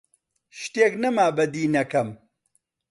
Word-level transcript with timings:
شتێک 0.59 0.93
نەما 1.03 1.27
بەدیی 1.37 1.73
نەکەم: 1.75 2.09